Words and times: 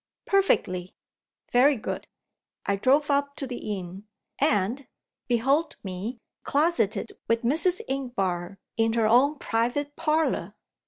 "Perfectly!" 0.25 0.95
"Very 1.51 1.77
good. 1.77 2.07
I 2.65 2.75
drove 2.75 3.11
up 3.11 3.35
to 3.35 3.45
the 3.45 3.59
inn; 3.77 4.05
and 4.39 4.87
behold 5.27 5.75
me 5.83 6.17
closeted 6.43 7.11
with 7.27 7.43
Mrs. 7.43 7.81
Inchbare 7.87 8.57
in 8.77 8.93
her 8.93 9.05
own 9.05 9.37
private 9.37 9.95
parlor! 9.95 10.55